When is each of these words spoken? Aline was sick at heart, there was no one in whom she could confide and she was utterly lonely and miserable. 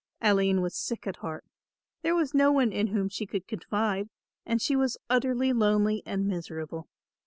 Aline 0.19 0.61
was 0.61 0.75
sick 0.75 1.05
at 1.05 1.17
heart, 1.17 1.45
there 2.01 2.15
was 2.15 2.33
no 2.33 2.51
one 2.51 2.71
in 2.71 2.87
whom 2.87 3.07
she 3.07 3.27
could 3.27 3.45
confide 3.47 4.09
and 4.47 4.59
she 4.59 4.75
was 4.75 4.97
utterly 5.11 5.53
lonely 5.53 6.01
and 6.07 6.25
miserable. 6.27 6.89